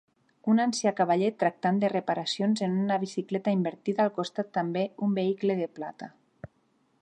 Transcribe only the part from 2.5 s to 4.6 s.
en una bicicleta invertida al costat